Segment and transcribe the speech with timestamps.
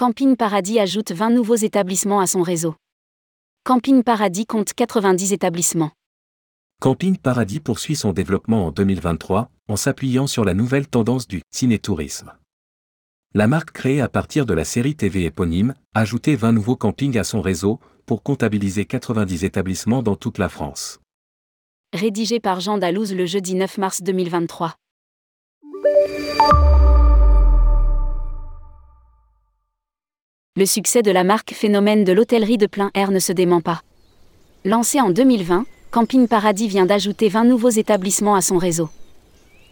[0.00, 2.74] Camping Paradis ajoute 20 nouveaux établissements à son réseau.
[3.64, 5.90] Camping Paradis compte 90 établissements.
[6.80, 12.32] Camping Paradis poursuit son développement en 2023 en s'appuyant sur la nouvelle tendance du ciné-tourisme.
[13.34, 17.18] La marque créée à partir de la série TV éponyme a ajouté 20 nouveaux campings
[17.18, 20.98] à son réseau pour comptabiliser 90 établissements dans toute la France.
[21.92, 24.76] Rédigé par Jean Dalouse le jeudi 9 mars 2023.
[30.56, 33.82] Le succès de la marque phénomène de l'hôtellerie de plein air ne se dément pas.
[34.64, 38.88] Lancé en 2020, Camping Paradis vient d'ajouter 20 nouveaux établissements à son réseau.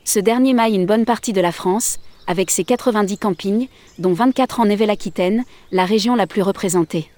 [0.04, 3.66] Ce dernier maille une bonne partie de la France, avec ses 90 campings,
[3.98, 7.10] dont 24 en Nouvelle-Aquitaine, la région la plus représentée.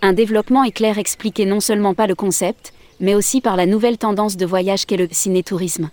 [0.00, 4.36] Un développement éclair expliqué non seulement par le concept, mais aussi par la nouvelle tendance
[4.36, 5.90] de voyage qu'est le ciné-tourisme.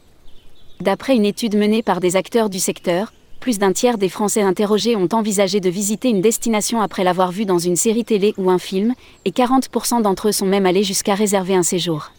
[0.82, 4.96] D'après une étude menée par des acteurs du secteur, plus d'un tiers des Français interrogés
[4.96, 8.60] ont envisagé de visiter une destination après l'avoir vue dans une série télé ou un
[8.60, 8.94] film,
[9.26, 12.12] et 40% d'entre eux sont même allés jusqu'à réserver un séjour.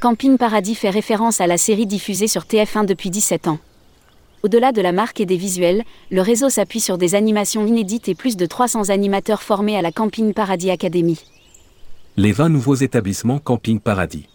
[0.00, 3.58] Camping Paradis fait référence à la série diffusée sur TF1 depuis 17 ans.
[4.42, 8.14] Au-delà de la marque et des visuels, le réseau s'appuie sur des animations inédites et
[8.14, 11.18] plus de 300 animateurs formés à la Camping Paradis Academy.
[12.18, 14.26] Les 20 nouveaux établissements Camping Paradis.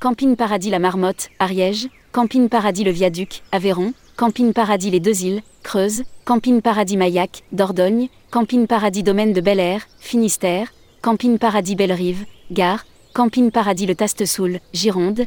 [0.00, 5.40] Camping Paradis La Marmotte, Ariège, Camping Paradis Le Viaduc, Aveyron, Camping Paradis Les Deux Îles,
[5.62, 12.26] Creuse, Camping Paradis Maillac, Dordogne, Camping Paradis Domaine de Bel Air, Finistère, Camping Paradis Belle-Rive,
[12.50, 15.24] Gare, Camping Paradis Le Taste-Soul, Gironde,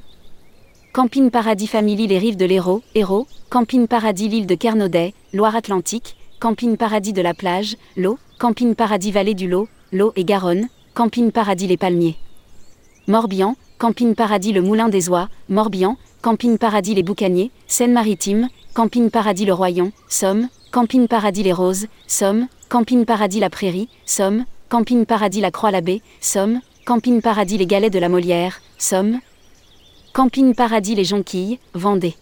[0.93, 6.77] Camping Paradis Family Les Rives de l'Hérault, Hérault, Camping Paradis L'île de Kernaudet, Loire-Atlantique, Camping
[6.77, 11.65] Paradis de la Plage, L'Eau, Camping Paradis Vallée du Lot, L'Eau et Garonne, Camping Paradis
[11.65, 12.17] Les Palmiers.
[13.07, 19.45] Morbihan, Camping Paradis Le Moulin des Oies, Morbihan, Camping Paradis Les Boucaniers, Seine-Maritime, Camping Paradis
[19.45, 25.41] Le Royon, Somme, Camping Paradis Les Roses, Somme, Camping Paradis La Prairie, Somme, Camping Paradis
[25.41, 29.19] La Croix-l'Abbé, Somme, Camping Paradis Les Galets de la Molière, Somme,
[30.13, 32.15] Camping Paradis Les Jonquilles, Vendée.